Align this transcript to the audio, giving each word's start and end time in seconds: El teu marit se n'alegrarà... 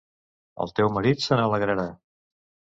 El 0.65 0.73
teu 0.79 0.89
marit 0.95 1.23
se 1.27 1.39
n'alegrarà... 1.41 1.87